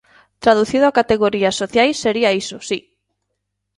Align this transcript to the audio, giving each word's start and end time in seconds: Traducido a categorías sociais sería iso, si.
Traducido 0.43 0.85
a 0.87 0.95
categorías 0.99 1.55
sociais 1.61 1.97
sería 2.03 2.35
iso, 2.43 2.57
si. 2.67 2.79